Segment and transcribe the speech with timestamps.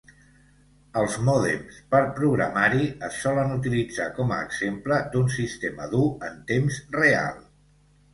[0.99, 6.81] Els mòdems per programari es solen utilitzar com a exemple d'un sistema dur en temps
[6.97, 7.39] real.